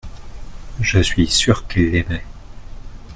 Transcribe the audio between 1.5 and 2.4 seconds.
qu’il aimait.